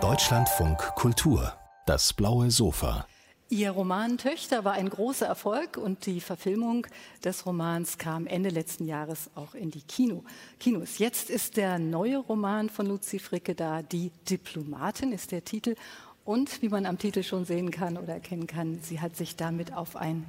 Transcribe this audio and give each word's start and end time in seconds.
Deutschlandfunk 0.00 0.78
Kultur, 0.96 1.52
das 1.86 2.12
blaue 2.12 2.50
Sofa. 2.50 3.06
Ihr 3.50 3.70
Roman 3.70 4.18
Töchter 4.18 4.64
war 4.64 4.72
ein 4.72 4.90
großer 4.90 5.26
Erfolg 5.26 5.76
und 5.76 6.04
die 6.06 6.20
Verfilmung 6.20 6.88
des 7.22 7.46
Romans 7.46 7.96
kam 7.96 8.26
Ende 8.26 8.48
letzten 8.48 8.88
Jahres 8.88 9.30
auch 9.36 9.54
in 9.54 9.70
die 9.70 9.82
Kino. 9.82 10.24
Kinos. 10.58 10.98
Jetzt 10.98 11.30
ist 11.30 11.56
der 11.56 11.78
neue 11.78 12.18
Roman 12.18 12.68
von 12.68 12.86
Luzi 12.86 13.20
Fricke 13.20 13.54
da, 13.54 13.82
Die 13.82 14.10
Diplomatin 14.28 15.12
ist 15.12 15.30
der 15.30 15.44
Titel. 15.44 15.76
Und 16.24 16.62
wie 16.62 16.70
man 16.70 16.86
am 16.86 16.98
Titel 16.98 17.22
schon 17.22 17.44
sehen 17.44 17.70
kann 17.70 17.96
oder 17.96 18.14
erkennen 18.14 18.48
kann, 18.48 18.80
sie 18.82 19.00
hat 19.00 19.14
sich 19.14 19.36
damit 19.36 19.72
auf 19.72 19.94
ein 19.94 20.26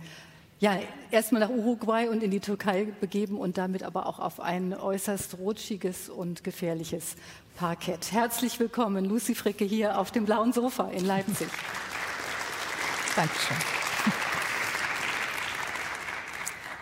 ja, 0.59 0.79
erstmal 1.11 1.41
nach 1.41 1.49
Uruguay 1.49 2.07
und 2.07 2.23
in 2.23 2.31
die 2.31 2.39
Türkei 2.39 2.87
begeben 3.01 3.37
und 3.37 3.57
damit 3.57 3.83
aber 3.83 4.05
auch 4.05 4.19
auf 4.19 4.39
ein 4.39 4.73
äußerst 4.73 5.37
rutschiges 5.37 6.09
und 6.09 6.43
gefährliches 6.43 7.15
Parkett. 7.57 8.11
Herzlich 8.11 8.59
willkommen, 8.59 9.03
Lucy 9.03 9.35
Fricke 9.35 9.65
hier 9.65 9.99
auf 9.99 10.11
dem 10.11 10.25
blauen 10.25 10.53
Sofa 10.53 10.89
in 10.89 11.05
Leipzig. 11.05 11.47
Dankeschön. 13.15 13.57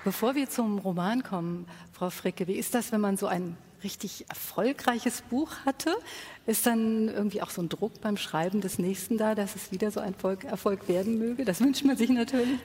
Bevor 0.03 0.35
wir 0.35 0.49
zum 0.49 0.77
Roman 0.79 1.23
kommen, 1.23 1.65
Frau 1.93 2.09
Fricke, 2.09 2.47
wie 2.47 2.55
ist 2.55 2.75
das, 2.75 2.91
wenn 2.91 3.01
man 3.01 3.17
so 3.17 3.25
ein 3.25 3.57
richtig 3.83 4.25
erfolgreiches 4.29 5.21
Buch 5.21 5.49
hatte? 5.65 5.95
Ist 6.45 6.65
dann 6.65 7.07
irgendwie 7.07 7.41
auch 7.41 7.49
so 7.49 7.61
ein 7.61 7.69
Druck 7.69 8.01
beim 8.01 8.17
Schreiben 8.17 8.61
des 8.61 8.77
nächsten 8.77 9.17
da, 9.17 9.33
dass 9.33 9.55
es 9.55 9.71
wieder 9.71 9.91
so 9.91 9.99
ein 9.99 10.13
Erfolg, 10.13 10.43
Erfolg 10.43 10.87
werden 10.87 11.17
möge? 11.17 11.43
Das 11.45 11.59
wünscht 11.59 11.85
man 11.85 11.97
sich 11.97 12.09
natürlich. 12.09 12.59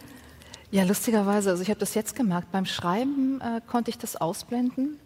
Ja, 0.71 0.85
lustigerweise, 0.85 1.51
also 1.51 1.63
ich 1.63 1.71
habe 1.71 1.81
das 1.81 1.95
jetzt 1.95 2.15
gemerkt. 2.15 2.53
Beim 2.53 2.67
Schreiben 2.67 3.41
äh, 3.41 3.63
konnte 3.67 3.91
ich 3.91 3.97
das 3.97 4.17
ausblenden, 4.17 4.99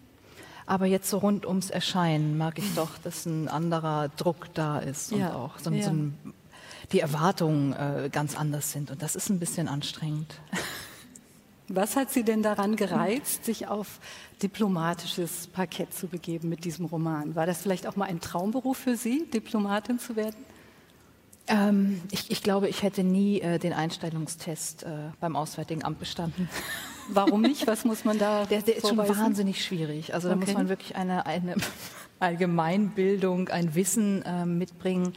aber 0.67 0.87
jetzt 0.87 1.09
so 1.09 1.19
rund 1.19 1.47
ums 1.47 1.71
Erscheinen 1.71 2.37
mag 2.37 2.59
ich 2.59 2.75
doch, 2.75 2.99
dass 2.99 3.27
ein 3.27 3.49
anderer 3.49 4.09
Druck 4.17 4.53
da 4.55 4.81
ist 4.81 5.13
ja. 5.13 5.29
und 5.29 5.35
auch 5.35 5.59
so, 5.59 5.71
ja. 5.71 5.85
so 5.85 5.91
ein, 5.91 6.19
die 6.91 6.99
Erwartungen 6.99 7.75
äh, 7.75 8.09
ganz 8.11 8.37
anders 8.37 8.73
sind. 8.73 8.91
Und 8.91 9.03
das 9.03 9.15
ist 9.15 9.29
ein 9.29 9.39
bisschen 9.39 9.69
anstrengend. 9.69 10.35
Was 11.69 11.95
hat 11.95 12.11
Sie 12.11 12.25
denn 12.25 12.43
daran 12.43 12.75
gereizt, 12.75 13.45
sich 13.45 13.69
auf 13.69 14.01
diplomatisches 14.43 15.47
Parkett 15.47 15.95
zu 15.95 16.09
begeben 16.09 16.49
mit 16.49 16.65
diesem 16.65 16.87
Roman? 16.87 17.37
War 17.37 17.47
das 17.47 17.63
vielleicht 17.63 17.87
auch 17.87 17.95
mal 17.95 18.07
ein 18.07 18.21
Traumberuf 18.21 18.79
für 18.79 18.97
Sie, 18.97 19.27
Diplomatin 19.33 20.01
zu 20.01 20.17
werden? 20.17 20.37
Ähm, 21.53 22.01
ich, 22.11 22.31
ich, 22.31 22.43
glaube, 22.43 22.69
ich 22.69 22.83
hätte 22.83 23.05
nie 23.05 23.41
äh, 23.41 23.59
den 23.59 23.75
Einstellungstest 23.75 24.85
äh, 24.85 25.11
beim 25.21 25.37
Auswärtigen 25.37 25.85
Amt 25.85 25.99
bestanden. 25.99 26.49
Warum 27.09 27.43
nicht? 27.43 27.67
Was 27.67 27.85
muss 27.85 28.05
man 28.05 28.19
da? 28.19 28.47
Der, 28.51 28.63
der 28.63 28.77
ist 28.77 28.89
schon 28.89 28.97
wahnsinnig 28.97 29.63
schwierig. 29.65 30.15
Also 30.15 30.29
okay. 30.31 30.39
da 30.39 30.47
muss 30.47 30.55
man 30.55 30.69
wirklich 30.69 30.97
eine, 30.97 31.27
eine 31.27 31.57
Allgemeinbildung, 32.21 33.49
ein 33.49 33.75
Wissen 33.75 34.23
äh, 34.23 34.47
mitbringen. 34.47 35.13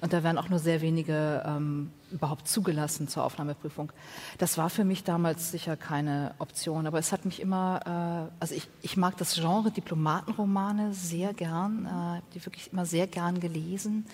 Und 0.00 0.12
da 0.12 0.22
werden 0.22 0.38
auch 0.38 0.48
nur 0.48 0.58
sehr 0.58 0.80
wenige 0.80 1.42
ähm, 1.44 1.90
überhaupt 2.10 2.46
zugelassen 2.46 3.08
zur 3.08 3.24
Aufnahmeprüfung. 3.24 3.92
Das 4.38 4.58
war 4.58 4.70
für 4.70 4.84
mich 4.84 5.04
damals 5.04 5.50
sicher 5.50 5.76
keine 5.76 6.34
Option, 6.38 6.86
aber 6.86 6.98
es 6.98 7.12
hat 7.12 7.24
mich 7.24 7.40
immer, 7.40 8.28
äh, 8.30 8.32
also 8.40 8.54
ich, 8.54 8.68
ich 8.82 8.96
mag 8.96 9.16
das 9.16 9.34
Genre 9.34 9.70
Diplomatenromane 9.70 10.94
sehr 10.94 11.34
gern, 11.34 11.86
äh, 11.86 12.22
die 12.34 12.44
wirklich 12.46 12.72
immer 12.72 12.86
sehr 12.86 13.06
gern 13.06 13.40
gelesen. 13.40 14.06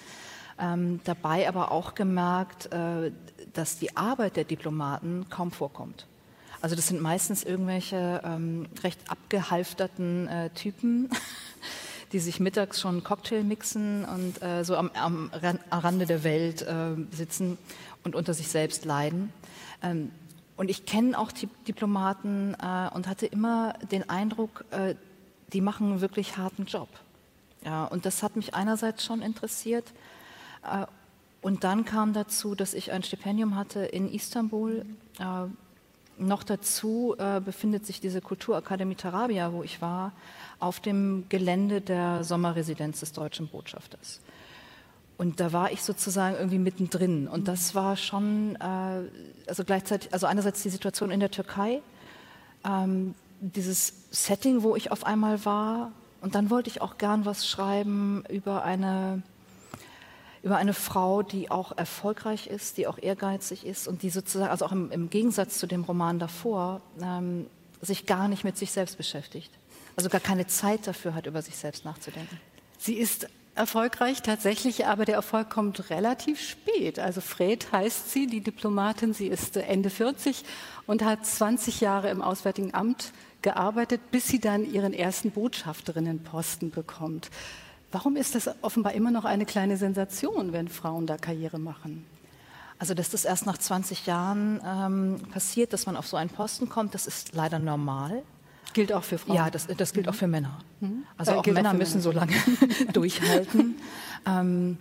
Ähm, 0.59 1.01
dabei 1.05 1.49
aber 1.49 1.71
auch 1.71 1.95
gemerkt, 1.95 2.73
äh, 2.73 3.13
dass 3.53 3.79
die 3.79 3.97
Arbeit 3.97 4.37
der 4.37 4.45
Diplomaten 4.45 5.27
kaum 5.29 5.51
vorkommt. 5.51 6.07
Also 6.63 6.75
das 6.75 6.89
sind 6.89 7.01
meistens 7.03 7.45
irgendwelche 7.45 8.23
ähm, 8.25 8.67
recht 8.83 8.99
abgehalfterten 9.09 10.27
äh, 10.29 10.51
Typen, 10.51 11.11
die 12.13 12.19
sich 12.19 12.41
mittags 12.41 12.81
schon 12.81 13.05
Cocktail 13.05 13.43
mixen 13.43 14.05
und 14.05 14.43
äh, 14.43 14.65
so 14.65 14.77
am, 14.77 14.91
am, 14.95 15.31
Rande 15.71 16.07
der 16.07 16.25
Welt 16.25 16.63
äh, 16.63 16.95
sitzen 17.11 17.59
und 18.03 18.15
unter 18.15 18.33
sich 18.33 18.49
selbst 18.49 18.85
leiden. 18.85 19.33
Ähm, 19.83 20.11
und 20.57 20.71
ich 20.71 20.87
kenne 20.87 21.19
auch 21.19 21.33
die 21.33 21.49
Diplomaten 21.69 22.55
äh, 22.55 22.89
und 22.95 23.09
hatte 23.09 23.27
immer 23.27 23.75
den 23.93 24.09
Eindruck, 24.09 24.65
äh, 24.71 24.95
die 25.53 25.61
machen 25.61 25.91
einen 25.91 26.01
wirklich 26.01 26.39
harten 26.39 26.65
Job. 26.65 26.89
Ja, 27.65 27.85
und 27.85 28.07
das 28.07 28.23
hat 28.23 28.37
mich 28.37 28.55
einerseits 28.55 29.05
schon 29.05 29.23
interessiert, 29.23 29.93
und 31.43 31.65
dann 31.65 31.85
kam 31.85 32.13
dazu, 32.13 32.55
dass 32.55 32.75
ich 32.75 32.93
ein 32.93 33.03
Stipendium 33.03 33.57
hatte 33.57 33.81
in 33.81 34.13
Istanbul. 34.13 34.85
Äh, 35.19 35.25
noch 36.19 36.43
dazu 36.43 37.15
äh, 37.19 37.41
befindet 37.41 37.87
sich 37.87 38.01
diese 38.01 38.21
Kulturakademie 38.21 38.95
Tarabia, 38.95 39.53
wo 39.53 39.63
ich 39.63 39.83
war, 39.83 40.13
auf 40.59 40.81
dem 40.81 41.27
Gelände 41.29 41.81
der 41.81 42.25
Sommerresidenz 42.25 43.01
des 43.01 43.13
deutschen 43.13 43.49
Botschafters. 43.49 44.21
Und 45.19 45.41
da 45.41 45.53
war 45.53 45.73
ich 45.73 45.83
sozusagen 45.83 46.37
irgendwie 46.37 46.59
mittendrin. 46.59 47.29
Und 47.29 47.49
das 47.49 47.75
war 47.75 47.97
schon, 47.97 48.57
also 48.57 49.65
gleichzeitig, 49.65 50.13
also 50.13 50.27
einerseits 50.27 50.63
die 50.63 50.69
Situation 50.69 51.11
in 51.11 51.21
der 51.21 51.31
Türkei, 51.31 51.81
ähm, 52.67 53.15
dieses 53.41 53.95
Setting, 54.11 54.63
wo 54.63 54.77
ich 54.77 54.91
auf 54.91 55.05
einmal 55.05 55.45
war. 55.45 55.93
Und 56.21 56.35
dann 56.35 56.51
wollte 56.51 56.71
ich 56.71 56.81
auch 56.81 56.99
gern 56.99 57.25
was 57.25 57.47
schreiben 57.47 58.25
über 58.29 58.65
eine 58.65 59.23
über 60.47 60.59
eine 60.59 60.75
Frau, 60.75 61.25
die 61.25 61.51
auch 61.51 61.77
erfolgreich 61.77 62.47
ist, 62.47 62.77
die 62.77 62.87
auch 62.87 62.99
ehrgeizig 62.99 63.67
ist 63.67 63.89
und 63.89 64.03
die 64.03 64.11
sozusagen, 64.11 64.49
also 64.49 64.65
auch 64.65 64.71
im, 64.71 64.93
im 64.93 65.11
Gegensatz 65.11 65.59
zu 65.59 65.67
dem 65.67 65.83
Roman 65.83 66.21
davor, 66.21 66.83
ähm, 67.03 67.47
sich 67.83 68.07
gar 68.07 68.29
nicht 68.29 68.45
mit 68.45 68.57
sich 68.57 68.71
selbst 68.71 68.97
beschäftigt. 68.97 69.51
Also 69.97 70.09
gar 70.09 70.21
keine 70.21 70.47
Zeit 70.47 70.87
dafür 70.87 71.17
hat, 71.17 71.27
über 71.27 71.43
sich 71.43 71.57
selbst 71.57 71.85
nachzudenken. 71.85 72.39
Sie 72.79 72.95
ist 72.95 73.27
erfolgreich 73.57 74.23
tatsächlich, 74.23 74.87
aber 74.87 75.05
der 75.05 75.17
Erfolg 75.17 75.51
kommt 75.51 75.91
relativ 75.91 76.41
spät. 76.41 77.01
Also 77.01 77.21
Fred 77.21 77.73
heißt 77.73 78.13
sie, 78.13 78.29
die 78.29 78.41
Diplomatin, 78.41 79.15
sie 79.15 79.27
ist 79.27 79.57
Ende 79.57 79.91
40 79.91 80.45
und 80.87 81.03
hat 81.03 81.27
20 81.27 81.81
Jahre 81.81 82.09
im 82.11 82.23
Auswärtigen 82.23 82.73
Amt 82.73 83.11
gearbeitet, 83.43 84.01
bis 84.13 84.29
sie 84.29 84.39
dann 84.39 84.65
ihren 84.65 84.93
ersten 84.93 85.33
Botschafterinnenposten 85.33 86.71
bekommt. 86.71 87.31
Warum 87.93 88.17
ist 88.17 88.35
das 88.35 88.51
offenbar 88.63 88.93
immer 88.93 89.11
noch 89.11 89.25
eine 89.25 89.47
kleine 89.47 89.77
Sensation, 89.77 90.53
wenn 90.53 90.69
Frauen 90.69 91.07
da 91.07 91.17
Karriere 91.17 91.59
machen? 91.59 92.05
Also, 92.79 92.93
dass 92.93 93.11
das 93.11 93.25
erst 93.25 93.47
nach 93.47 93.57
20 93.57 94.07
Jahren 94.07 94.61
ähm, 94.67 95.21
passiert, 95.33 95.73
dass 95.73 95.87
man 95.87 95.97
auf 95.97 96.07
so 96.07 96.17
einen 96.17 96.29
Posten 96.31 96.69
kommt, 96.69 96.95
das 96.95 97.07
ist 97.07 97.35
leider 97.35 97.59
normal. 97.59 98.23
Gilt 98.75 98.93
auch 98.93 99.05
für 99.05 99.17
Frauen? 99.17 99.37
Ja, 99.37 99.51
das, 99.51 99.67
das 99.67 99.95
gilt 99.95 100.07
mhm. 100.07 100.13
auch 100.13 100.17
für 100.17 100.27
Männer. 100.27 100.59
Mhm. 100.81 101.05
Also 101.17 101.33
äh, 101.33 101.35
auch 101.37 101.47
Männer 101.47 101.71
auch 101.71 101.75
müssen 101.75 102.03
Männer. 102.03 102.03
so 102.03 102.11
lange 102.11 102.35
durchhalten. 102.93 103.77
ähm, 104.27 104.77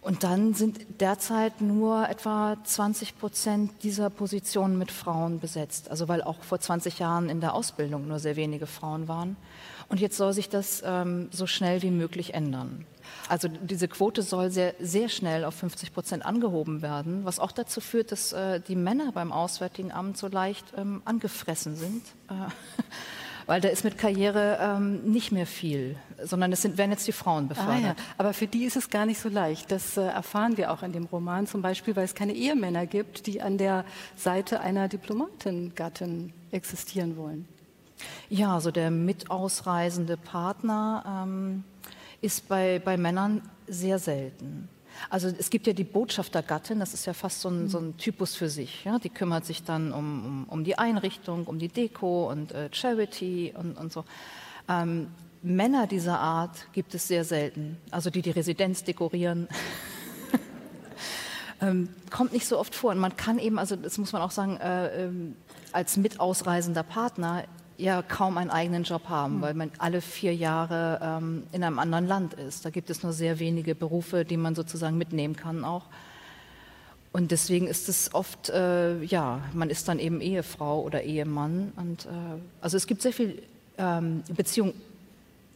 und 0.00 0.22
dann 0.22 0.54
sind 0.54 1.00
derzeit 1.00 1.60
nur 1.60 2.08
etwa 2.08 2.56
20 2.62 3.18
Prozent 3.18 3.72
dieser 3.82 4.08
Positionen 4.08 4.78
mit 4.78 4.92
Frauen 4.92 5.40
besetzt. 5.40 5.90
Also 5.90 6.08
weil 6.08 6.22
auch 6.22 6.42
vor 6.42 6.60
20 6.60 6.98
Jahren 7.00 7.28
in 7.28 7.40
der 7.40 7.54
Ausbildung 7.54 8.06
nur 8.06 8.20
sehr 8.20 8.36
wenige 8.36 8.66
Frauen 8.66 9.08
waren. 9.08 9.36
Und 9.88 10.00
jetzt 10.00 10.16
soll 10.16 10.32
sich 10.32 10.48
das 10.48 10.82
ähm, 10.84 11.28
so 11.30 11.46
schnell 11.46 11.82
wie 11.82 11.90
möglich 11.90 12.34
ändern. 12.34 12.86
Also 13.28 13.48
diese 13.48 13.88
Quote 13.88 14.22
soll 14.22 14.50
sehr, 14.50 14.74
sehr 14.80 15.08
schnell 15.08 15.44
auf 15.44 15.54
50 15.54 15.92
Prozent 15.92 16.26
angehoben 16.26 16.82
werden, 16.82 17.24
was 17.24 17.38
auch 17.38 17.52
dazu 17.52 17.80
führt, 17.80 18.12
dass 18.12 18.32
äh, 18.32 18.60
die 18.60 18.76
Männer 18.76 19.12
beim 19.12 19.32
Auswärtigen 19.32 19.92
Amt 19.92 20.16
so 20.16 20.28
leicht 20.28 20.66
ähm, 20.76 21.02
angefressen 21.04 21.76
sind. 21.76 22.02
Äh, 22.28 22.34
weil 23.46 23.60
da 23.60 23.68
ist 23.68 23.84
mit 23.84 23.96
Karriere 23.96 24.58
ähm, 24.60 25.02
nicht 25.04 25.30
mehr 25.30 25.46
viel, 25.46 25.96
sondern 26.22 26.52
es 26.52 26.62
sind, 26.62 26.78
werden 26.78 26.90
jetzt 26.90 27.06
die 27.06 27.12
Frauen 27.12 27.46
befördert. 27.46 27.76
Ah, 27.76 27.86
ja. 27.88 27.96
Aber 28.18 28.32
für 28.32 28.48
die 28.48 28.64
ist 28.64 28.76
es 28.76 28.90
gar 28.90 29.06
nicht 29.06 29.20
so 29.20 29.28
leicht. 29.28 29.70
Das 29.70 29.96
äh, 29.96 30.02
erfahren 30.02 30.56
wir 30.56 30.72
auch 30.72 30.82
in 30.82 30.92
dem 30.92 31.04
Roman 31.04 31.46
zum 31.46 31.62
Beispiel, 31.62 31.94
weil 31.94 32.04
es 32.04 32.14
keine 32.14 32.32
Ehemänner 32.32 32.86
gibt, 32.86 33.26
die 33.26 33.40
an 33.40 33.56
der 33.56 33.84
Seite 34.16 34.60
einer 34.60 34.88
Diplomatin, 34.88 35.74
Gattin 35.76 36.32
existieren 36.50 37.16
wollen. 37.16 37.46
Ja, 38.28 38.54
also 38.54 38.70
der 38.70 38.90
mitausreisende 38.90 40.16
Partner 40.16 41.24
ähm, 41.24 41.64
ist 42.20 42.48
bei, 42.48 42.80
bei 42.84 42.96
Männern 42.96 43.42
sehr 43.66 43.98
selten. 43.98 44.68
Also 45.10 45.28
es 45.28 45.50
gibt 45.50 45.66
ja 45.66 45.72
die 45.72 45.84
Botschaftergattin, 45.84 46.80
das 46.80 46.94
ist 46.94 47.06
ja 47.06 47.12
fast 47.12 47.40
so 47.40 47.48
ein, 47.48 47.68
so 47.68 47.78
ein 47.78 47.96
Typus 47.96 48.34
für 48.34 48.48
sich. 48.48 48.84
Ja? 48.84 48.98
Die 48.98 49.10
kümmert 49.10 49.44
sich 49.44 49.62
dann 49.62 49.92
um, 49.92 50.24
um, 50.24 50.44
um 50.48 50.64
die 50.64 50.78
Einrichtung, 50.78 51.46
um 51.46 51.58
die 51.58 51.68
Deko 51.68 52.30
und 52.30 52.52
äh, 52.52 52.68
Charity 52.72 53.54
und, 53.56 53.76
und 53.76 53.92
so. 53.92 54.04
Ähm, 54.68 55.08
Männer 55.42 55.86
dieser 55.86 56.18
Art 56.18 56.66
gibt 56.72 56.94
es 56.94 57.06
sehr 57.06 57.24
selten, 57.24 57.76
also 57.90 58.10
die 58.10 58.22
die 58.22 58.30
Residenz 58.30 58.82
dekorieren. 58.82 59.48
ähm, 61.60 61.88
kommt 62.10 62.32
nicht 62.32 62.46
so 62.46 62.58
oft 62.58 62.74
vor. 62.74 62.90
Und 62.90 62.98
man 62.98 63.16
kann 63.16 63.38
eben, 63.38 63.58
also 63.58 63.76
das 63.76 63.98
muss 63.98 64.12
man 64.12 64.22
auch 64.22 64.30
sagen, 64.30 64.56
äh, 64.56 65.04
äh, 65.06 65.10
als 65.72 65.96
mitausreisender 65.96 66.82
Partner 66.82 67.44
ja 67.78 68.02
kaum 68.02 68.38
einen 68.38 68.50
eigenen 68.50 68.84
Job 68.84 69.08
haben, 69.08 69.38
mhm. 69.38 69.42
weil 69.42 69.54
man 69.54 69.70
alle 69.78 70.00
vier 70.00 70.34
Jahre 70.34 71.00
ähm, 71.02 71.44
in 71.52 71.62
einem 71.62 71.78
anderen 71.78 72.06
Land 72.06 72.34
ist. 72.34 72.64
Da 72.64 72.70
gibt 72.70 72.90
es 72.90 73.02
nur 73.02 73.12
sehr 73.12 73.38
wenige 73.38 73.74
Berufe, 73.74 74.24
die 74.24 74.36
man 74.36 74.54
sozusagen 74.54 74.98
mitnehmen 74.98 75.36
kann 75.36 75.64
auch. 75.64 75.84
Und 77.12 77.30
deswegen 77.30 77.66
ist 77.66 77.88
es 77.88 78.12
oft, 78.14 78.50
äh, 78.50 79.02
ja, 79.02 79.40
man 79.54 79.70
ist 79.70 79.88
dann 79.88 79.98
eben 79.98 80.20
Ehefrau 80.20 80.82
oder 80.82 81.02
Ehemann. 81.02 81.72
Und, 81.76 82.04
äh, 82.04 82.08
also 82.60 82.76
es 82.76 82.86
gibt 82.86 83.00
sehr 83.00 83.12
viel 83.12 83.42
ähm, 83.78 84.22
Beziehung 84.28 84.74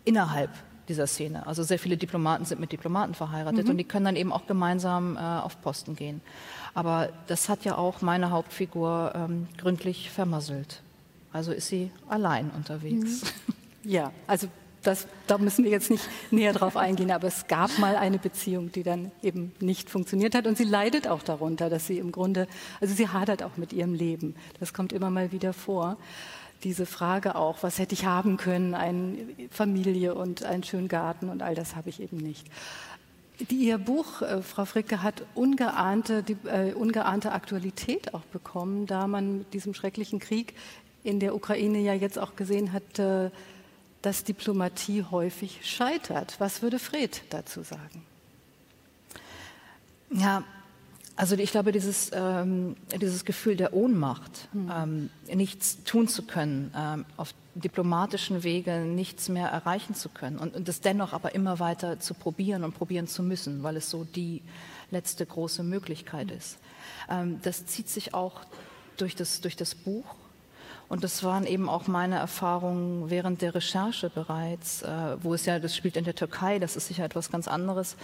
innerhalb 0.05 0.50
dieser 0.88 1.06
Szene. 1.06 1.46
Also 1.46 1.62
sehr 1.62 1.78
viele 1.78 1.96
Diplomaten 1.96 2.44
sind 2.44 2.61
mit 2.61 2.72
Diplomaten 2.72 3.14
verheiratet 3.14 3.64
mhm. 3.64 3.72
und 3.72 3.76
die 3.78 3.84
können 3.84 4.06
dann 4.06 4.17
eben 4.17 4.32
auch 4.32 4.46
gemeinsam 4.46 5.17
äh, 5.17 5.20
auf 5.20 5.61
Posten 5.61 5.96
gehen. 5.96 6.20
Aber 6.75 7.11
das 7.26 7.49
hat 7.49 7.64
ja 7.64 7.76
auch 7.76 8.00
meine 8.00 8.31
Hauptfigur 8.31 9.12
ähm, 9.14 9.46
gründlich 9.58 10.11
vermasselt. 10.11 10.82
Also 11.32 11.53
ist 11.53 11.69
sie 11.69 11.91
allein 12.09 12.50
unterwegs. 12.50 13.23
Mhm. 13.23 13.91
Ja, 13.91 14.12
also 14.27 14.49
das, 14.82 15.06
da 15.27 15.38
müssen 15.38 15.65
wir 15.65 15.71
jetzt 15.71 15.91
nicht 15.91 16.09
näher 16.31 16.53
drauf 16.53 16.77
eingehen, 16.77 17.11
aber 17.11 17.29
es 17.29 17.47
gab 17.47 17.79
mal 17.79 17.97
eine 17.97 18.19
Beziehung, 18.19 18.73
die 18.73 18.82
dann 18.82 19.11
eben 19.23 19.53
nicht 19.61 19.91
funktioniert 19.91 20.35
hat 20.35 20.47
und 20.47 20.56
sie 20.56 20.65
leidet 20.65 21.06
auch 21.06 21.23
darunter, 21.23 21.69
dass 21.69 21.87
sie 21.87 21.99
im 21.99 22.12
Grunde, 22.12 22.47
also 22.81 22.94
sie 22.94 23.09
hadert 23.09 23.43
auch 23.43 23.56
mit 23.56 23.73
ihrem 23.73 23.94
Leben. 23.94 24.35
Das 24.59 24.73
kommt 24.73 24.93
immer 24.93 25.11
mal 25.11 25.32
wieder 25.32 25.53
vor. 25.53 25.97
Diese 26.65 26.87
Frage 26.87 27.37
auch, 27.37 27.62
was 27.62 27.79
hätte 27.79 27.94
ich 27.94 28.05
haben 28.05 28.37
können, 28.37 28.75
eine 28.75 29.19
Familie 29.50 30.15
und 30.15 30.44
einen 30.44 30.62
schönen 30.62 30.88
Garten 30.88 31.29
und 31.29 31.43
all 31.43 31.55
das 31.55 31.75
habe 31.75 31.88
ich 31.88 32.00
eben 32.00 32.19
nicht. 32.19 32.47
Die, 33.49 33.56
Ihr 33.56 33.79
Buch, 33.79 34.21
äh, 34.21 34.43
Frau 34.43 34.67
Fricke, 34.67 35.03
hat 35.03 35.25
ungeahnte, 35.35 36.23
die, 36.23 36.37
äh, 36.47 36.75
ungeahnte 36.75 37.32
Aktualität 37.32 38.12
auch 38.12 38.21
bekommen, 38.25 38.87
da 38.87 39.06
man 39.06 39.38
mit 39.38 39.55
diesem 39.55 39.73
schrecklichen 39.73 40.19
Krieg 40.19 40.55
in 41.02 41.20
der 41.20 41.35
Ukraine 41.35 41.79
ja 41.79 41.94
jetzt 41.94 42.19
auch 42.19 42.37
gesehen 42.37 42.73
hat, 42.73 42.99
äh, 42.99 43.31
dass 44.02 44.25
Diplomatie 44.25 45.05
häufig 45.11 45.61
scheitert. 45.62 46.37
Was 46.38 46.62
würde 46.62 46.79
Fred 46.79 47.23
dazu 47.31 47.62
sagen? 47.62 48.05
Ja, 50.11 50.43
also 51.17 51.37
ich 51.37 51.50
glaube, 51.50 51.70
dieses, 51.70 52.11
ähm, 52.14 52.76
dieses 52.99 53.25
Gefühl 53.25 53.56
der 53.56 53.75
Ohnmacht, 53.75 54.49
hm. 54.52 54.73
ähm, 54.75 55.11
nichts 55.37 55.85
tun 55.85 56.08
zu 56.08 56.23
können, 56.23 56.73
ähm, 56.75 57.05
auf 57.17 57.35
diplomatischen 57.55 58.43
Wege 58.43 58.81
nichts 58.81 59.29
mehr 59.29 59.49
erreichen 59.49 59.94
zu 59.94 60.08
können 60.08 60.38
und, 60.38 60.55
und 60.55 60.67
das 60.67 60.81
dennoch 60.81 61.12
aber 61.12 61.35
immer 61.35 61.58
weiter 61.58 62.00
zu 62.00 62.14
probieren 62.14 62.64
und 62.64 62.75
probieren 62.75 63.06
zu 63.06 63.23
müssen, 63.23 63.62
weil 63.62 63.76
es 63.76 63.91
so 63.91 64.05
die 64.05 64.41
letzte 64.91 65.26
große 65.26 65.62
Möglichkeit 65.62 66.31
hm. 66.31 66.38
ist. 66.38 66.58
Ähm, 67.11 67.41
das 67.43 67.67
zieht 67.67 67.88
sich 67.88 68.14
auch 68.14 68.41
durch 68.96 69.14
das, 69.14 69.41
durch 69.43 69.56
das 69.56 69.75
Buch 69.75 70.05
und 70.90 71.04
das 71.04 71.22
waren 71.22 71.46
eben 71.46 71.69
auch 71.69 71.87
meine 71.87 72.16
Erfahrungen 72.16 73.10
während 73.10 73.42
der 73.42 73.54
Recherche 73.54 74.10
bereits, 74.10 74.82
äh, 74.82 75.16
wo 75.22 75.34
es 75.34 75.46
ja, 75.46 75.60
das 75.60 75.76
spielt 75.76 75.96
in 75.96 76.02
der 76.02 76.16
Türkei, 76.16 76.58
das 76.58 76.75
ist 76.75 76.88
sicher 76.88 77.04
etwas 77.04 77.31
ganz 77.31 77.46
anderes, 77.46 77.96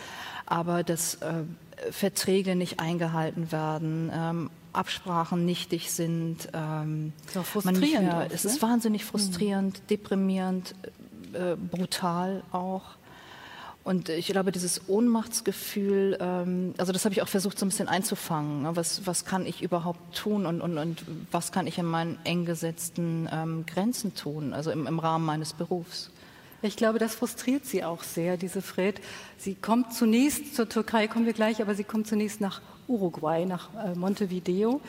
aber 0.46 0.84
dass 0.84 1.16
äh, 1.16 1.42
Verträge 1.90 2.54
nicht 2.54 2.78
eingehalten 2.78 3.50
werden, 3.50 4.12
ähm, 4.14 4.50
Absprachen 4.72 5.44
nichtig 5.44 5.90
sind. 5.90 6.48
Ähm, 6.52 7.12
so 7.34 7.42
frustrierend. 7.42 8.06
Mehr, 8.06 8.18
auch, 8.18 8.30
es 8.30 8.44
ist 8.44 8.62
ne? 8.62 8.68
wahnsinnig 8.68 9.04
frustrierend, 9.04 9.80
mhm. 9.80 9.86
deprimierend, 9.88 10.74
äh, 11.32 11.56
brutal 11.56 12.44
auch. 12.52 12.84
Und 13.86 14.08
ich 14.08 14.26
glaube, 14.26 14.50
dieses 14.50 14.88
Ohnmachtsgefühl, 14.88 16.18
ähm, 16.20 16.74
also 16.76 16.92
das 16.92 17.04
habe 17.04 17.12
ich 17.12 17.22
auch 17.22 17.28
versucht 17.28 17.56
so 17.56 17.64
ein 17.64 17.68
bisschen 17.68 17.86
einzufangen. 17.86 18.62
Ne? 18.62 18.74
Was, 18.74 19.06
was 19.06 19.24
kann 19.24 19.46
ich 19.46 19.62
überhaupt 19.62 20.16
tun 20.16 20.44
und, 20.44 20.60
und, 20.60 20.76
und 20.76 21.04
was 21.30 21.52
kann 21.52 21.68
ich 21.68 21.78
in 21.78 21.86
meinen 21.86 22.18
eng 22.24 22.46
gesetzten 22.46 23.28
ähm, 23.32 23.64
Grenzen 23.64 24.12
tun, 24.16 24.54
also 24.54 24.72
im, 24.72 24.88
im 24.88 24.98
Rahmen 24.98 25.24
meines 25.24 25.52
Berufs? 25.52 26.10
Ich 26.62 26.76
glaube, 26.76 26.98
das 26.98 27.14
frustriert 27.14 27.64
sie 27.64 27.84
auch 27.84 28.02
sehr, 28.02 28.36
diese 28.36 28.60
Fred. 28.60 29.00
Sie 29.38 29.54
kommt 29.54 29.94
zunächst, 29.94 30.56
zur 30.56 30.68
Türkei 30.68 31.06
kommen 31.06 31.26
wir 31.26 31.32
gleich, 31.32 31.62
aber 31.62 31.76
sie 31.76 31.84
kommt 31.84 32.08
zunächst 32.08 32.40
nach 32.40 32.62
Uruguay, 32.88 33.46
nach 33.46 33.68
äh, 33.84 33.94
Montevideo. 33.94 34.80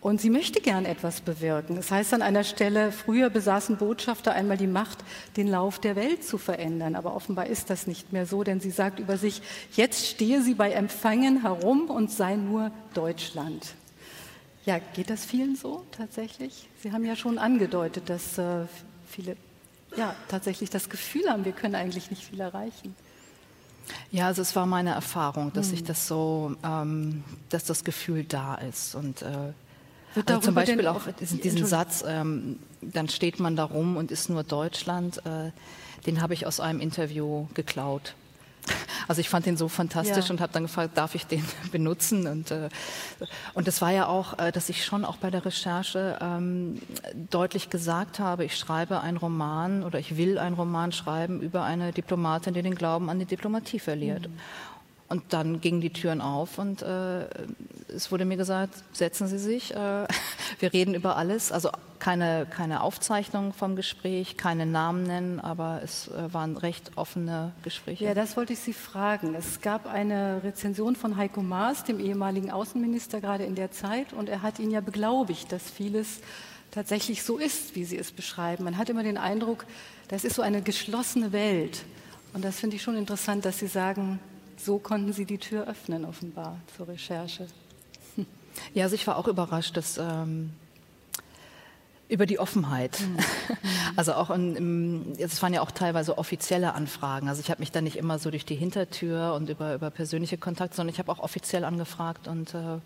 Und 0.00 0.20
sie 0.20 0.30
möchte 0.30 0.60
gern 0.60 0.84
etwas 0.84 1.20
bewirken. 1.20 1.74
Das 1.74 1.90
heißt 1.90 2.14
an 2.14 2.22
einer 2.22 2.44
Stelle, 2.44 2.92
früher 2.92 3.28
besaßen 3.28 3.76
Botschafter 3.76 4.32
einmal 4.32 4.56
die 4.56 4.66
Macht, 4.66 4.98
den 5.36 5.48
Lauf 5.48 5.80
der 5.80 5.96
Welt 5.96 6.22
zu 6.22 6.38
verändern. 6.38 6.94
Aber 6.94 7.16
offenbar 7.16 7.46
ist 7.46 7.70
das 7.70 7.86
nicht 7.86 8.12
mehr 8.12 8.26
so, 8.26 8.44
denn 8.44 8.60
sie 8.60 8.70
sagt 8.70 9.00
über 9.00 9.16
sich, 9.16 9.42
jetzt 9.72 10.06
stehe 10.06 10.42
sie 10.42 10.54
bei 10.54 10.70
Empfangen 10.70 11.42
herum 11.42 11.90
und 11.90 12.12
sei 12.12 12.36
nur 12.36 12.70
Deutschland. 12.94 13.74
Ja, 14.64 14.78
geht 14.94 15.10
das 15.10 15.24
vielen 15.24 15.56
so 15.56 15.84
tatsächlich? 15.92 16.68
Sie 16.82 16.92
haben 16.92 17.04
ja 17.04 17.16
schon 17.16 17.38
angedeutet, 17.38 18.08
dass 18.08 18.36
äh, 18.38 18.66
viele 19.08 19.36
ja, 19.96 20.14
tatsächlich 20.28 20.70
das 20.70 20.88
Gefühl 20.88 21.28
haben, 21.28 21.44
wir 21.44 21.52
können 21.52 21.74
eigentlich 21.74 22.10
nicht 22.10 22.24
viel 22.24 22.40
erreichen. 22.40 22.94
Ja, 24.10 24.26
also 24.26 24.42
es 24.42 24.56
war 24.56 24.66
meine 24.66 24.90
Erfahrung, 24.90 25.52
dass 25.52 25.68
hm. 25.68 25.74
ich 25.74 25.84
das 25.84 26.06
so, 26.06 26.54
ähm, 26.64 27.24
dass 27.48 27.64
das 27.64 27.84
Gefühl 27.84 28.24
da 28.24 28.56
ist 28.56 28.94
und 28.94 29.22
äh, 29.22 29.52
also 30.24 30.40
zum 30.40 30.54
Beispiel 30.54 30.86
auch 30.86 31.02
diesen, 31.20 31.40
diesen 31.40 31.66
Satz, 31.66 32.04
ähm, 32.06 32.58
dann 32.80 33.08
steht 33.08 33.40
man 33.40 33.56
da 33.56 33.64
rum 33.64 33.96
und 33.96 34.10
ist 34.10 34.30
nur 34.30 34.44
Deutschland, 34.44 35.18
äh, 35.26 35.50
den 36.06 36.22
habe 36.22 36.34
ich 36.34 36.46
aus 36.46 36.60
einem 36.60 36.80
Interview 36.80 37.46
geklaut. 37.54 38.14
Also 39.08 39.20
ich 39.20 39.28
fand 39.28 39.46
den 39.46 39.56
so 39.56 39.68
fantastisch 39.68 40.26
ja. 40.26 40.30
und 40.32 40.40
habe 40.40 40.52
dann 40.52 40.64
gefragt, 40.64 40.98
darf 40.98 41.14
ich 41.14 41.28
den 41.28 41.44
benutzen? 41.70 42.26
Und, 42.26 42.50
äh, 42.50 42.68
und 43.54 43.68
das 43.68 43.80
war 43.80 43.92
ja 43.92 44.08
auch, 44.08 44.36
äh, 44.40 44.50
dass 44.50 44.68
ich 44.68 44.84
schon 44.84 45.04
auch 45.04 45.16
bei 45.18 45.30
der 45.30 45.44
Recherche 45.44 46.18
ähm, 46.20 46.82
deutlich 47.30 47.70
gesagt 47.70 48.18
habe, 48.18 48.44
ich 48.44 48.56
schreibe 48.56 49.02
einen 49.02 49.16
Roman 49.16 49.84
oder 49.84 50.00
ich 50.00 50.16
will 50.16 50.38
einen 50.38 50.56
Roman 50.56 50.90
schreiben 50.90 51.40
über 51.40 51.62
eine 51.62 51.92
Diplomatin, 51.92 52.54
die 52.54 52.62
den 52.62 52.74
Glauben 52.74 53.08
an 53.08 53.20
die 53.20 53.26
Diplomatie 53.26 53.78
verliert. 53.78 54.28
Mhm. 54.28 54.40
Und 55.08 55.22
dann 55.32 55.60
gingen 55.60 55.80
die 55.80 55.90
Türen 55.90 56.20
auf 56.20 56.58
und 56.58 56.82
äh, 56.82 57.26
es 57.94 58.10
wurde 58.10 58.24
mir 58.24 58.36
gesagt, 58.36 58.74
setzen 58.92 59.28
Sie 59.28 59.38
sich, 59.38 59.72
äh, 59.72 59.76
wir 60.58 60.72
reden 60.72 60.94
über 60.94 61.16
alles. 61.16 61.52
Also 61.52 61.70
keine, 62.00 62.46
keine 62.50 62.82
Aufzeichnung 62.82 63.52
vom 63.52 63.76
Gespräch, 63.76 64.36
keine 64.36 64.66
Namen 64.66 65.04
nennen, 65.04 65.40
aber 65.40 65.80
es 65.84 66.08
äh, 66.08 66.32
waren 66.34 66.56
recht 66.56 66.92
offene 66.96 67.52
Gespräche. 67.62 68.04
Ja, 68.04 68.14
das 68.14 68.36
wollte 68.36 68.52
ich 68.52 68.58
Sie 68.58 68.72
fragen. 68.72 69.34
Es 69.36 69.60
gab 69.60 69.86
eine 69.86 70.40
Rezension 70.42 70.96
von 70.96 71.16
Heiko 71.16 71.40
Maas, 71.40 71.84
dem 71.84 72.00
ehemaligen 72.00 72.50
Außenminister 72.50 73.20
gerade 73.20 73.44
in 73.44 73.54
der 73.54 73.70
Zeit, 73.70 74.12
und 74.12 74.28
er 74.28 74.42
hat 74.42 74.58
ihn 74.58 74.72
ja 74.72 74.80
beglaubigt, 74.80 75.52
dass 75.52 75.70
vieles 75.70 76.20
tatsächlich 76.72 77.22
so 77.22 77.38
ist, 77.38 77.76
wie 77.76 77.84
Sie 77.84 77.96
es 77.96 78.10
beschreiben. 78.10 78.64
Man 78.64 78.76
hat 78.76 78.90
immer 78.90 79.04
den 79.04 79.18
Eindruck, 79.18 79.66
das 80.08 80.24
ist 80.24 80.34
so 80.34 80.42
eine 80.42 80.62
geschlossene 80.62 81.32
Welt. 81.32 81.84
Und 82.34 82.44
das 82.44 82.58
finde 82.58 82.76
ich 82.76 82.82
schon 82.82 82.96
interessant, 82.96 83.44
dass 83.44 83.60
Sie 83.60 83.68
sagen, 83.68 84.18
so 84.60 84.78
konnten 84.78 85.12
Sie 85.12 85.24
die 85.24 85.38
Tür 85.38 85.66
öffnen, 85.68 86.04
offenbar, 86.04 86.60
zur 86.76 86.88
Recherche. 86.88 87.46
Ja, 88.72 88.84
also 88.84 88.94
ich 88.94 89.06
war 89.06 89.18
auch 89.18 89.28
überrascht, 89.28 89.76
dass 89.76 89.98
ähm, 89.98 90.50
über 92.08 92.26
die 92.26 92.38
Offenheit. 92.38 93.00
Mhm. 93.00 93.16
Also 93.96 94.12
auch 94.12 94.28
es 94.28 95.42
waren 95.42 95.54
ja 95.54 95.62
auch 95.62 95.70
teilweise 95.70 96.18
offizielle 96.18 96.74
Anfragen. 96.74 97.30
Also 97.30 97.40
ich 97.40 97.50
habe 97.50 97.60
mich 97.60 97.72
da 97.72 97.80
nicht 97.80 97.96
immer 97.96 98.18
so 98.18 98.30
durch 98.30 98.44
die 98.44 98.54
Hintertür 98.54 99.32
und 99.34 99.48
über, 99.48 99.74
über 99.74 99.90
persönliche 99.90 100.36
Kontakte, 100.36 100.76
sondern 100.76 100.92
ich 100.92 100.98
habe 100.98 101.10
auch 101.10 101.20
offiziell 101.20 101.64
angefragt 101.64 102.28
und 102.28 102.52
äh, 102.54 102.78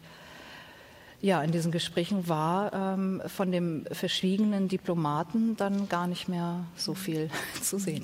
ja, 1.21 1.43
in 1.43 1.51
diesen 1.51 1.73
Gesprächen 1.73 2.29
war 2.29 2.73
ähm, 2.73 3.23
von 3.27 3.51
dem 3.51 3.87
verschwiegenen 3.91 4.69
Diplomaten 4.69 5.57
dann 5.57 5.89
gar 5.89 6.07
nicht 6.07 6.29
mehr 6.29 6.65
so 6.77 6.95
viel 6.95 7.29
zu 7.63 7.79
sehen. 7.79 8.03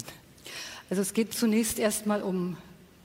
Also 0.90 1.02
es 1.02 1.14
geht 1.14 1.32
zunächst 1.32 1.78
erstmal 1.78 2.22
um 2.22 2.56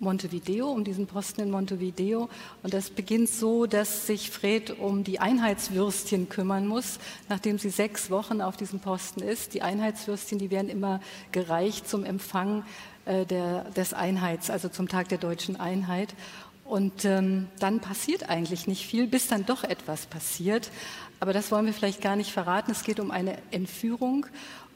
Montevideo, 0.01 0.69
um 0.69 0.83
diesen 0.83 1.07
Posten 1.07 1.41
in 1.41 1.51
Montevideo. 1.51 2.29
Und 2.63 2.73
das 2.73 2.89
beginnt 2.89 3.29
so, 3.29 3.65
dass 3.65 4.07
sich 4.07 4.29
Fred 4.29 4.79
um 4.79 5.03
die 5.03 5.19
Einheitswürstchen 5.19 6.27
kümmern 6.27 6.67
muss, 6.67 6.99
nachdem 7.29 7.57
sie 7.57 7.69
sechs 7.69 8.09
Wochen 8.09 8.41
auf 8.41 8.57
diesem 8.57 8.79
Posten 8.79 9.21
ist. 9.21 9.53
Die 9.53 9.61
Einheitswürstchen, 9.61 10.39
die 10.39 10.51
werden 10.51 10.69
immer 10.69 10.99
gereicht 11.31 11.87
zum 11.87 12.03
Empfang 12.03 12.63
äh, 13.05 13.25
der, 13.25 13.65
des 13.71 13.93
Einheits, 13.93 14.49
also 14.49 14.69
zum 14.69 14.87
Tag 14.87 15.09
der 15.09 15.19
deutschen 15.19 15.55
Einheit. 15.55 16.13
Und 16.65 17.05
ähm, 17.05 17.47
dann 17.59 17.79
passiert 17.79 18.29
eigentlich 18.29 18.65
nicht 18.65 18.85
viel, 18.85 19.05
bis 19.05 19.27
dann 19.27 19.45
doch 19.45 19.63
etwas 19.63 20.05
passiert. 20.05 20.71
Aber 21.19 21.33
das 21.33 21.51
wollen 21.51 21.65
wir 21.65 21.73
vielleicht 21.73 22.01
gar 22.01 22.15
nicht 22.15 22.31
verraten. 22.31 22.71
Es 22.71 22.83
geht 22.83 22.99
um 22.99 23.11
eine 23.11 23.37
Entführung. 23.51 24.25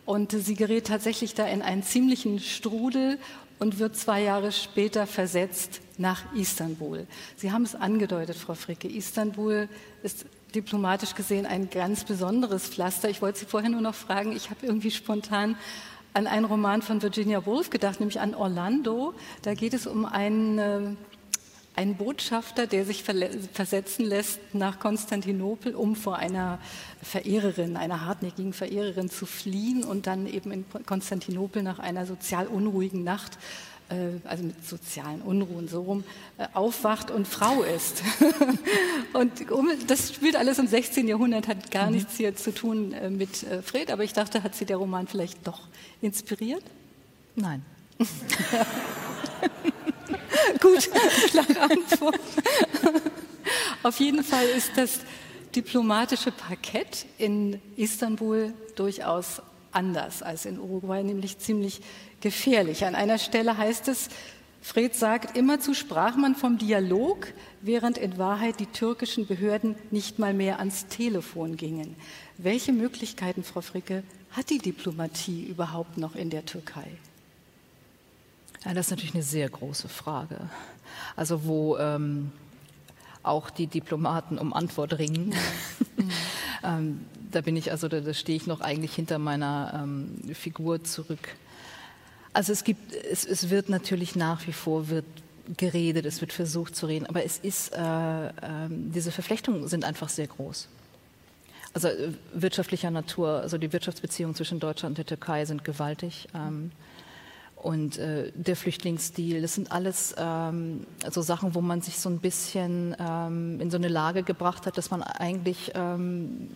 Und 0.06 0.34
sie 0.34 0.54
gerät 0.54 0.88
tatsächlich 0.88 1.34
da 1.34 1.48
in 1.48 1.64
einen 1.64 1.82
ziemlichen 1.82 2.40
Strudel 2.40 3.18
und 3.60 3.80
wird 3.80 3.96
zwei 3.96 4.22
Jahre 4.22 4.52
später 4.52 5.08
versetzt 5.08 5.82
nach 5.98 6.24
Istanbul. 6.34 7.08
Sie 7.38 7.52
haben 7.52 7.64
es 7.64 7.76
angedeutet, 7.76 8.36
Frau 8.36 8.54
Fricke. 8.54 8.88
Istanbul 8.88 9.70
ist 10.04 10.26
diplomatisch 10.54 11.16
gesehen 11.16 11.46
ein 11.46 11.70
ganz 11.70 12.04
besonderes 12.04 12.68
Pflaster. 12.68 13.10
Ich 13.10 13.22
wollte 13.22 13.40
Sie 13.40 13.46
vorher 13.46 13.70
nur 13.70 13.82
noch 13.82 13.96
fragen, 13.96 14.36
ich 14.36 14.50
habe 14.50 14.66
irgendwie 14.66 14.92
spontan 14.92 15.58
an 16.14 16.28
einen 16.28 16.46
Roman 16.46 16.82
von 16.82 17.02
Virginia 17.02 17.46
Woolf 17.46 17.70
gedacht, 17.70 18.00
nämlich 18.00 18.22
an 18.22 18.36
Orlando. 18.36 19.14
Da 19.42 19.54
geht 19.54 19.74
es 19.74 19.86
um 19.86 20.06
einen 20.06 20.98
ein 21.76 21.96
Botschafter, 21.96 22.68
der 22.68 22.86
sich 22.86 23.04
versetzen 23.04 24.06
lässt 24.06 24.40
nach 24.54 24.80
Konstantinopel, 24.80 25.76
um 25.76 25.96
vor 25.96 26.18
einer 26.18 26.60
Verehrerin, 27.02 27.78
einer 27.78 28.06
hartnäckigen 28.06 28.54
Verehrerin 28.54 29.10
zu 29.10 29.26
fliehen 29.26 29.84
und 29.84 30.08
dann 30.08 30.28
eben 30.28 30.52
in 30.52 30.66
Konstantinopel 30.86 31.64
nach 31.64 31.80
einer 31.80 32.06
sozial 32.06 32.48
unruhigen 32.48 33.04
Nacht 33.04 33.38
äh, 33.90 34.20
also 34.24 34.44
mit 34.44 34.68
sozialen 34.68 35.22
Unruhen 35.22 35.68
so 35.68 35.84
rum, 35.84 36.04
äh, 36.40 36.48
aufwacht 36.54 37.12
und 37.12 37.28
Frau 37.28 37.62
ist. 37.62 38.02
und 39.14 39.32
das 39.88 40.12
spielt 40.12 40.36
alles 40.36 40.58
im 40.58 40.66
16. 40.66 41.08
Jahrhundert, 41.08 41.48
hat 41.48 41.70
gar 41.70 41.88
mhm. 41.88 41.98
nichts 41.98 42.18
hier 42.18 42.36
zu 42.36 42.52
tun 42.52 42.94
äh, 42.94 43.12
mit 43.12 43.46
Fred, 43.64 43.92
aber 43.92 44.04
ich 44.04 44.14
dachte, 44.14 44.42
hat 44.42 44.56
sie 44.56 44.66
der 44.66 44.78
Roman 44.78 45.06
vielleicht 45.06 45.46
doch 45.46 45.62
inspiriert? 46.02 46.64
Nein. 47.36 47.64
Gut, 50.62 50.90
klare 51.30 51.62
Antwort. 51.62 52.20
Auf 53.84 54.00
jeden 54.00 54.24
Fall 54.24 54.46
ist 54.48 54.72
das 54.76 55.00
diplomatische 55.56 56.32
Parkett 56.32 57.06
in 57.18 57.62
Istanbul 57.76 58.54
durchaus 58.76 59.42
anders 59.72 60.22
als 60.22 60.46
in 60.46 60.60
Uruguay, 60.60 61.04
nämlich 61.04 61.38
ziemlich 61.38 61.82
gefährlich. 62.22 62.86
An 62.86 62.96
einer 62.96 63.18
Stelle 63.18 63.58
heißt 63.58 63.88
es, 63.88 64.10
Fred 64.62 64.96
sagt, 64.96 65.38
immerzu 65.38 65.76
sprach 65.76 66.16
man 66.16 66.36
vom 66.36 66.58
Dialog, 66.58 67.28
während 67.62 68.00
in 68.00 68.18
Wahrheit 68.18 68.60
die 68.60 68.66
türkischen 68.66 69.28
Behörden 69.28 69.76
nicht 69.92 70.18
mal 70.18 70.34
mehr 70.34 70.58
ans 70.58 70.88
Telefon 70.88 71.56
gingen. 71.56 71.96
Welche 72.40 72.74
Möglichkeiten, 72.74 73.44
Frau 73.44 73.62
Fricke, 73.62 74.04
hat 74.32 74.50
die 74.50 74.58
Diplomatie 74.58 75.44
überhaupt 75.44 76.00
noch 76.00 76.16
in 76.16 76.32
der 76.32 76.46
Türkei? 76.46 76.88
Ja, 78.66 78.74
das 78.74 78.88
ist 78.88 78.92
natürlich 78.92 79.14
eine 79.14 79.24
sehr 79.24 79.48
große 79.48 79.88
Frage. 79.88 80.38
Also 81.16 81.46
wo 81.46 81.78
ähm, 81.78 82.32
auch 83.22 83.50
die 83.50 83.68
Diplomaten 83.68 84.38
um 84.38 84.54
Antwort 84.54 84.98
ringen. 84.98 85.34
Mhm. 85.98 86.12
ähm, 86.64 87.06
da 87.32 87.42
bin 87.42 87.56
ich, 87.56 87.72
also 87.72 87.88
da, 87.88 88.02
da 88.02 88.14
stehe 88.14 88.36
ich 88.36 88.48
noch 88.48 88.62
eigentlich 88.62 88.96
hinter 88.96 89.20
meiner 89.20 89.82
ähm, 89.84 90.34
Figur 90.34 90.84
zurück. 90.84 91.36
Also 92.34 92.52
es 92.52 92.64
gibt, 92.64 92.94
es, 92.94 93.26
es, 93.26 93.50
wird 93.50 93.70
natürlich 93.70 94.16
nach 94.16 94.46
wie 94.48 94.54
vor 94.54 94.90
wird 94.90 95.06
geredet, 95.58 96.06
es 96.06 96.22
wird 96.22 96.34
versucht 96.34 96.76
zu 96.76 96.88
reden, 96.88 97.06
aber 97.06 97.24
es 97.24 97.38
ist, 97.38 97.72
äh, 97.74 98.28
äh, 98.28 98.32
diese 98.70 99.12
Verflechtungen 99.12 99.68
sind 99.68 99.86
einfach 99.86 100.10
sehr 100.10 100.28
groß. 100.28 100.68
Also 101.74 101.90
äh, 101.90 102.14
wirtschaftlicher 102.34 102.90
Natur, 102.90 103.42
also 103.42 103.58
die 103.58 103.72
Wirtschaftsbeziehungen 103.72 104.36
zwischen 104.36 104.60
Deutschland 104.60 104.92
und 104.92 104.98
der 104.98 105.06
Türkei 105.06 105.46
sind 105.46 105.64
gewaltig. 105.64 106.28
Ähm, 106.34 106.72
und 107.56 107.98
äh, 107.98 108.32
der 108.36 108.56
Flüchtlingsdeal, 108.56 109.42
das 109.42 109.56
sind 109.56 109.72
alles 109.72 110.14
ähm, 110.18 110.86
so 111.10 111.22
Sachen, 111.22 111.56
wo 111.56 111.62
man 111.62 111.82
sich 111.82 111.98
so 111.98 112.10
ein 112.10 112.20
bisschen 112.20 112.96
ähm, 113.00 113.60
in 113.60 113.72
so 113.72 113.78
eine 113.78 113.88
Lage 113.88 114.24
gebracht 114.24 114.66
hat, 114.66 114.78
dass 114.78 114.92
man 114.92 115.02
eigentlich 115.02 115.72
ähm, 115.74 116.50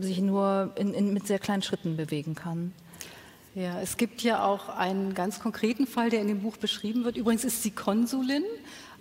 sich 0.00 0.20
nur 0.20 0.72
in, 0.76 0.92
in, 0.92 1.12
mit 1.12 1.26
sehr 1.26 1.38
kleinen 1.38 1.62
Schritten 1.62 1.96
bewegen 1.96 2.34
kann. 2.34 2.72
Ja, 3.54 3.80
es 3.80 3.96
gibt 3.96 4.22
ja 4.22 4.44
auch 4.44 4.68
einen 4.68 5.14
ganz 5.14 5.40
konkreten 5.40 5.86
Fall, 5.86 6.10
der 6.10 6.20
in 6.20 6.28
dem 6.28 6.42
Buch 6.42 6.56
beschrieben 6.56 7.04
wird. 7.04 7.16
Übrigens 7.16 7.44
ist 7.44 7.62
sie 7.62 7.72
Konsulin. 7.72 8.44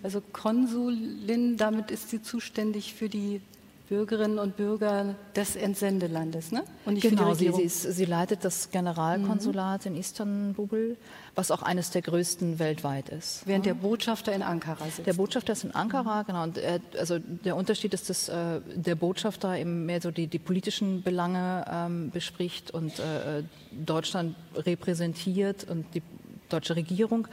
Also 0.02 0.22
Konsulin, 0.22 1.58
damit 1.58 1.92
ist 1.92 2.10
sie 2.10 2.22
zuständig 2.22 2.94
für 2.94 3.10
die 3.10 3.42
Bürgerinnen 3.90 4.38
und 4.38 4.56
Bürger 4.56 5.16
des 5.36 5.56
Entsendelandes, 5.56 6.52
ne? 6.52 6.64
Und 6.86 6.94
nicht 6.94 7.10
genau, 7.10 7.34
sie, 7.34 7.52
sie, 7.52 7.64
ist, 7.64 7.82
sie, 7.82 8.06
leitet 8.06 8.46
das 8.46 8.70
Generalkonsulat 8.70 9.86
mhm. 9.86 9.94
in 9.94 10.00
Istanbul, 10.00 10.96
was 11.34 11.50
auch 11.50 11.64
eines 11.64 11.90
der 11.90 12.04
größten 12.04 12.60
weltweit 12.60 13.10
ist. 13.10 13.42
Während 13.48 13.66
ja. 13.66 13.74
der 13.74 13.82
Botschafter 13.82 14.32
in 14.32 14.44
Ankara 14.44 14.86
sitzt. 14.86 15.08
Der 15.08 15.14
Botschafter 15.14 15.54
ist 15.54 15.64
in 15.64 15.74
Ankara, 15.74 16.22
mhm. 16.22 16.28
genau. 16.28 16.44
Und 16.44 16.60
er, 16.60 16.80
also 17.00 17.18
der 17.18 17.56
Unterschied 17.56 17.96
ist, 17.96 18.12
dass 18.12 18.30
äh, 18.30 18.62
der 18.76 18.94
Botschafter 18.94 19.58
eben 19.58 19.88
mehr 19.88 20.02
so 20.02 20.12
die, 20.12 20.28
die 20.28 20.40
politischen 20.40 21.02
Belange 21.02 21.66
ähm, 21.68 22.12
bespricht 22.12 22.70
und 22.70 23.00
äh, 23.00 23.42
Deutschland 23.72 24.36
repräsentiert 24.56 25.68
und 25.68 25.86
die 25.96 26.04
deutsche 26.48 26.76
Regierung. 26.76 27.28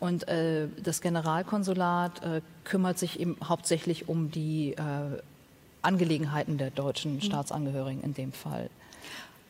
Und 0.00 0.26
äh, 0.26 0.66
das 0.82 1.00
Generalkonsulat 1.00 2.24
äh, 2.24 2.40
kümmert 2.64 2.98
sich 2.98 3.20
eben 3.20 3.36
hauptsächlich 3.44 4.08
um 4.08 4.32
die 4.32 4.72
äh, 4.72 5.22
Angelegenheiten 5.82 6.58
der 6.58 6.70
deutschen. 6.70 7.20
Staatsangehörigen 7.20 8.02
in 8.02 8.14
dem 8.14 8.32
Fall. 8.32 8.70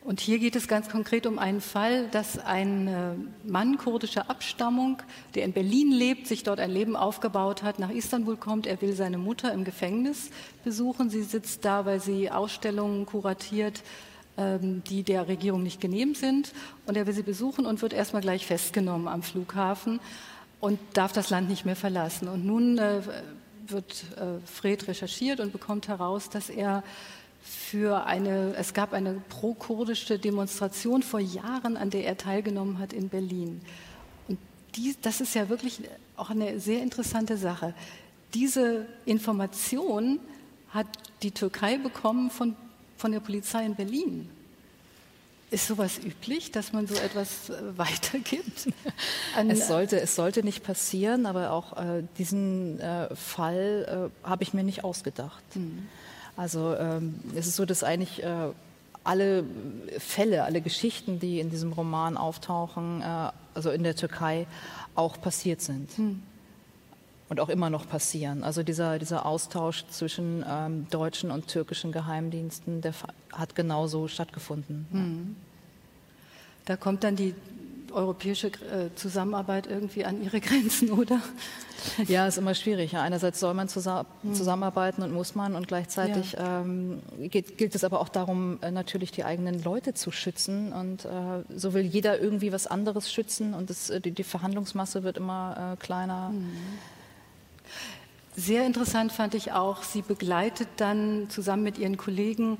Und 0.03 0.19
hier 0.19 0.37
geht 0.37 0.57
es 0.57 0.67
ganz 0.67 0.89
konkret 0.89 1.25
um 1.25 1.39
einen 1.39 1.61
Fall, 1.61 2.07
dass 2.09 2.37
ein 2.37 2.87
äh, 2.87 3.13
Mann 3.49 3.77
kurdischer 3.77 4.29
Abstammung, 4.29 5.01
der 5.33 5.45
in 5.45 5.53
Berlin 5.53 5.93
lebt, 5.93 6.27
sich 6.27 6.43
dort 6.43 6.59
ein 6.59 6.71
Leben 6.71 6.97
aufgebaut 6.97 7.63
hat, 7.63 7.79
nach 7.79 7.89
Istanbul 7.89 8.35
kommt. 8.35 8.67
Er 8.67 8.81
will 8.81 8.93
seine 8.93 9.17
Mutter 9.17 9.53
im 9.53 9.63
Gefängnis 9.63 10.29
besuchen. 10.65 11.09
Sie 11.09 11.23
sitzt 11.23 11.63
da, 11.63 11.85
weil 11.85 12.01
sie 12.01 12.29
Ausstellungen 12.29 13.05
kuratiert, 13.05 13.81
ähm, 14.37 14.83
die 14.89 15.03
der 15.03 15.29
Regierung 15.29 15.63
nicht 15.63 15.79
genehm 15.79 16.15
sind. 16.15 16.51
Und 16.85 16.97
er 16.97 17.07
will 17.07 17.13
sie 17.13 17.23
besuchen 17.23 17.65
und 17.65 17.81
wird 17.81 17.93
erstmal 17.93 18.21
gleich 18.21 18.45
festgenommen 18.45 19.07
am 19.07 19.23
Flughafen 19.23 20.01
und 20.59 20.79
darf 20.93 21.13
das 21.13 21.29
Land 21.29 21.47
nicht 21.47 21.63
mehr 21.63 21.77
verlassen. 21.77 22.27
Und 22.27 22.45
nun 22.45 22.77
äh, 22.77 23.01
wird 23.67 24.05
äh, 24.15 24.45
Fred 24.45 24.87
recherchiert 24.87 25.39
und 25.39 25.51
bekommt 25.51 25.87
heraus, 25.87 26.29
dass 26.29 26.49
er 26.49 26.83
für 27.43 28.05
eine, 28.05 28.55
es 28.55 28.73
gab 28.73 28.93
eine 28.93 29.21
pro-kurdische 29.29 30.17
Demonstration 30.17 31.03
vor 31.03 31.19
Jahren, 31.19 31.75
an 31.75 31.89
der 31.89 32.05
er 32.05 32.17
teilgenommen 32.17 32.79
hat 32.79 32.93
in 32.93 33.09
Berlin. 33.09 33.61
Und 34.27 34.39
die, 34.75 34.95
das 35.01 35.19
ist 35.19 35.35
ja 35.35 35.49
wirklich 35.49 35.81
auch 36.15 36.29
eine 36.29 36.59
sehr 36.59 36.81
interessante 36.81 37.35
Sache. 37.37 37.73
Diese 38.33 38.85
Information 39.05 40.19
hat 40.69 40.87
die 41.21 41.31
Türkei 41.31 41.77
bekommen 41.77 42.29
von, 42.29 42.55
von 42.97 43.11
der 43.11 43.19
Polizei 43.19 43.65
in 43.65 43.75
Berlin. 43.75 44.29
Ist 45.53 45.67
sowas 45.67 45.99
üblich, 46.03 46.51
dass 46.51 46.73
man 46.73 46.87
so 46.87 46.95
etwas 46.95 47.49
äh, 47.49 47.53
weitergibt? 47.77 48.67
es, 49.47 49.67
sollte, 49.67 50.01
es 50.01 50.15
sollte 50.15 50.43
nicht 50.43 50.63
passieren, 50.63 51.27
aber 51.27 51.51
auch 51.51 51.77
äh, 51.77 52.03
diesen 52.17 52.79
äh, 52.79 53.15
Fall 53.15 54.11
äh, 54.23 54.27
habe 54.27 54.43
ich 54.43 54.53
mir 54.53 54.63
nicht 54.63 54.83
ausgedacht. 54.83 55.43
Mhm. 55.55 55.87
Also 56.35 56.75
ähm, 56.75 57.19
es 57.35 57.45
ist 57.45 57.55
so, 57.55 57.65
dass 57.65 57.83
eigentlich 57.83 58.23
äh, 58.23 58.49
alle 59.03 59.43
Fälle, 59.99 60.43
alle 60.43 60.61
Geschichten, 60.61 61.19
die 61.19 61.39
in 61.39 61.51
diesem 61.51 61.71
Roman 61.71 62.17
auftauchen, 62.17 63.01
äh, 63.01 63.29
also 63.53 63.69
in 63.69 63.83
der 63.83 63.95
Türkei, 63.95 64.47
auch 64.95 65.21
passiert 65.21 65.61
sind. 65.61 65.97
Mhm 65.99 66.23
und 67.33 67.39
auch 67.39 67.49
immer 67.49 67.71
noch 67.71 67.89
passieren. 67.89 68.43
Also 68.43 68.61
dieser, 68.61 68.99
dieser 68.99 69.25
Austausch 69.25 69.85
zwischen 69.87 70.45
ähm, 70.47 70.85
deutschen 70.91 71.31
und 71.31 71.47
türkischen 71.47 71.91
Geheimdiensten, 71.91 72.81
der 72.81 72.93
hat 73.31 73.55
genauso 73.55 74.07
stattgefunden. 74.07 74.85
Mhm. 74.91 75.35
Da 76.65 76.77
kommt 76.77 77.03
dann 77.03 77.15
die 77.15 77.33
europäische 77.91 78.47
äh, 78.47 78.93
Zusammenarbeit 78.95 79.65
irgendwie 79.65 80.05
an 80.05 80.23
ihre 80.23 80.39
Grenzen, 80.41 80.91
oder? 80.91 81.19
Ja, 82.07 82.27
ist 82.27 82.37
immer 82.37 82.53
schwierig. 82.53 82.95
Einerseits 82.95 83.39
soll 83.39 83.53
man 83.53 83.67
mhm. 83.67 84.33
zusammenarbeiten 84.33 85.01
und 85.01 85.11
muss 85.11 85.35
man 85.35 85.55
und 85.55 85.67
gleichzeitig 85.67 86.33
ja. 86.33 86.61
ähm, 86.61 87.01
geht, 87.19 87.57
gilt 87.57 87.75
es 87.75 87.83
aber 87.83 87.99
auch 87.99 88.09
darum, 88.09 88.59
äh, 88.61 88.71
natürlich 88.71 89.11
die 89.11 89.23
eigenen 89.23 89.63
Leute 89.63 89.93
zu 89.93 90.11
schützen 90.11 90.71
und 90.71 91.05
äh, 91.05 91.09
so 91.55 91.73
will 91.73 91.83
jeder 91.83 92.19
irgendwie 92.19 92.51
was 92.51 92.67
anderes 92.67 93.11
schützen 93.11 93.53
und 93.53 93.69
das, 93.69 93.89
äh, 93.89 93.99
die, 93.99 94.11
die, 94.11 94.23
Verhandlungsmasse 94.23 95.03
wird 95.03 95.17
immer 95.17 95.73
äh, 95.73 95.83
kleiner. 95.83 96.29
Mhm. 96.29 96.51
Sehr 98.35 98.65
interessant 98.65 99.11
fand 99.11 99.35
ich 99.35 99.51
auch, 99.51 99.83
sie 99.83 100.01
begleitet 100.01 100.67
dann 100.77 101.29
zusammen 101.29 101.63
mit 101.63 101.77
ihren 101.77 101.97
Kollegen 101.97 102.57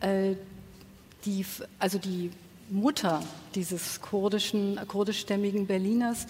äh, 0.00 0.34
die, 1.24 1.44
also 1.80 1.98
die 1.98 2.30
Mutter 2.70 3.22
dieses 3.54 4.00
kurdischen, 4.00 4.78
kurdischstämmigen 4.86 5.66
Berliners 5.66 6.26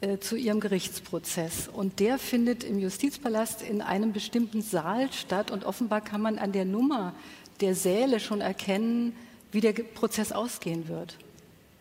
äh, 0.00 0.18
zu 0.18 0.36
ihrem 0.36 0.60
Gerichtsprozess. 0.60 1.66
Und 1.66 1.98
der 1.98 2.18
findet 2.18 2.62
im 2.62 2.78
Justizpalast 2.78 3.62
in 3.62 3.82
einem 3.82 4.12
bestimmten 4.12 4.62
Saal 4.62 5.12
statt 5.12 5.50
und 5.50 5.64
offenbar 5.64 6.00
kann 6.00 6.20
man 6.20 6.38
an 6.38 6.52
der 6.52 6.64
Nummer 6.64 7.14
der 7.60 7.74
Säle 7.74 8.20
schon 8.20 8.40
erkennen, 8.40 9.16
wie 9.50 9.60
der 9.60 9.72
Prozess 9.72 10.30
ausgehen 10.30 10.86
wird 10.86 11.18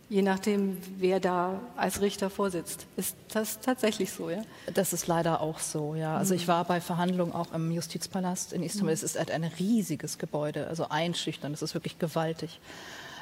je 0.09 0.21
nachdem, 0.21 0.77
wer 0.97 1.19
da 1.19 1.59
als 1.75 2.01
Richter 2.01 2.29
vorsitzt. 2.29 2.87
Ist 2.95 3.15
das 3.33 3.59
tatsächlich 3.59 4.11
so, 4.11 4.29
ja? 4.29 4.41
Das 4.73 4.93
ist 4.93 5.07
leider 5.07 5.41
auch 5.41 5.59
so, 5.59 5.95
ja. 5.95 6.17
Also 6.17 6.33
ich 6.33 6.47
war 6.47 6.63
bei 6.65 6.79
Verhandlungen 6.79 7.33
auch 7.33 7.53
im 7.53 7.71
Justizpalast 7.71 8.53
in 8.53 8.63
Istanbul. 8.63 8.91
Mhm. 8.91 8.93
Es 8.93 9.03
ist 9.03 9.17
halt 9.17 9.31
ein 9.31 9.43
riesiges 9.43 10.17
Gebäude, 10.17 10.67
also 10.67 10.87
einschüchtern, 10.89 11.53
es 11.53 11.61
ist 11.61 11.73
wirklich 11.73 11.99
gewaltig. 11.99 12.59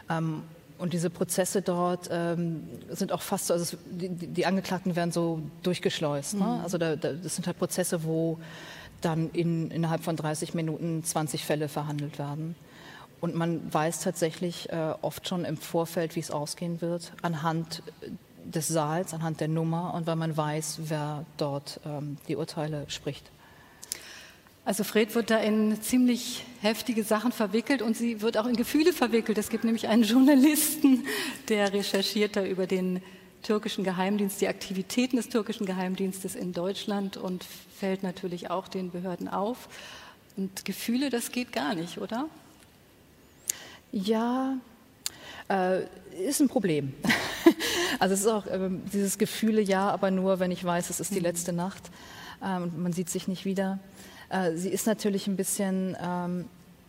Ähm, 0.10 0.44
und 0.78 0.92
diese 0.94 1.10
Prozesse 1.10 1.62
dort 1.62 2.10
ähm, 2.12 2.68
sind 2.90 3.14
auch 3.14 3.22
fast 3.22 3.48
so, 3.48 3.54
also 3.54 3.78
die, 3.90 4.10
die, 4.10 4.46
Angeklagten 4.46 4.96
werden 4.96 5.12
so 5.12 5.42
durchgeschleust. 5.64 6.34
Ne? 6.36 6.44
Mhm. 6.44 6.64
Also 6.64 6.78
da, 6.78 6.98
da, 6.98 7.14
das 7.14 7.36
sind 7.36 7.48
halt 7.48 7.58
Prozesse, 7.58 8.04
wo 8.04 8.38
dann 9.02 9.30
in, 9.32 9.72
innerhalb 9.72 10.04
von 10.04 10.18
30 10.18 10.54
Minuten 10.54 11.04
20 11.04 11.46
Fälle 11.46 11.70
verhandelt 11.70 12.20
werden. 12.20 12.56
Und 13.22 13.36
man 13.36 13.74
weiß 13.74 14.02
tatsächlich 14.02 14.70
äh, 14.70 14.94
oft 15.02 15.28
schon 15.28 15.46
im 15.46 15.58
Vorfeld, 15.58 16.16
wie 16.16 16.20
es 16.20 16.32
ausgehen 16.32 16.82
wird, 16.82 17.12
anhand 17.22 17.82
des 18.44 18.68
Saals, 18.68 19.14
anhand 19.14 19.42
der 19.42 19.48
Nummer 19.48 19.94
und 19.94 20.06
weil 20.08 20.16
man 20.16 20.36
weiß, 20.36 20.82
wer 20.86 21.26
dort 21.38 21.80
ähm, 21.86 22.18
die 22.28 22.36
Urteile 22.36 22.86
spricht. 22.88 23.32
Also 24.66 24.84
Fred 24.84 25.14
wird 25.14 25.30
da 25.30 25.38
in 25.38 25.80
ziemlich 25.82 26.44
heftige 26.62 27.04
Sachen 27.04 27.32
verwickelt 27.32 27.84
und 27.84 27.96
sie 27.96 28.22
wird 28.22 28.38
auch 28.38 28.48
in 28.48 28.56
Gefühle 28.56 28.94
verwickelt. 28.94 29.38
Es 29.38 29.50
gibt 29.50 29.64
nämlich 29.64 29.88
einen 29.88 30.04
Journalisten, 30.04 31.06
der 31.50 31.72
recherchiert 31.72 32.36
da 32.36 32.44
über 32.44 32.66
den 32.66 33.02
türkischen 33.44 33.84
Geheimdienst, 33.84 34.42
die 34.42 34.48
Aktivitäten 34.48 35.18
des 35.18 35.30
türkischen 35.30 35.68
Geheimdienstes 35.68 36.34
in 36.34 36.52
Deutschland 36.52 37.16
und 37.16 37.46
fällt 37.80 38.02
natürlich 38.02 38.50
auch 38.50 38.68
den 38.68 38.90
Behörden 38.90 39.28
auf. 39.28 39.70
Und 40.36 40.66
Gefühle, 40.66 41.12
das 41.12 41.32
geht 41.32 41.54
gar 41.54 41.76
nicht, 41.76 42.00
oder? 42.00 42.28
Ja, 43.96 44.58
Äh, 45.48 45.84
ist 46.28 46.42
ein 46.42 46.48
Problem. 46.48 46.94
also 48.00 48.16
es 48.16 48.22
ist 48.22 48.28
auch 48.28 48.48
äh, 48.48 48.70
dieses 48.92 49.20
Gefühle, 49.20 49.62
ja, 49.62 49.92
aber 49.92 50.10
nur, 50.10 50.40
wenn 50.40 50.50
ich 50.50 50.64
weiß, 50.64 50.90
es 50.90 51.00
ist 51.00 51.12
die 51.12 51.20
mhm. 51.20 51.26
letzte 51.26 51.54
Nacht 51.54 51.84
ähm, 52.44 52.64
und 52.64 52.80
man 52.80 52.94
sieht 52.94 53.12
sich 53.12 53.28
nicht 53.28 53.46
wieder. 53.46 53.78
Äh, 54.30 54.56
sie 54.56 54.70
ist 54.70 54.88
natürlich 54.88 55.28
ein 55.28 55.36
bisschen, 55.36 55.96
ähm, 56.02 56.46